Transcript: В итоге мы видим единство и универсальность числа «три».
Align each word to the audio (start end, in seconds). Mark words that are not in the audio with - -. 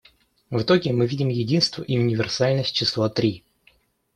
В 0.49 0.63
итоге 0.63 0.93
мы 0.93 1.05
видим 1.05 1.29
единство 1.29 1.83
и 1.83 1.99
универсальность 1.99 2.73
числа 2.73 3.07
«три». 3.11 3.43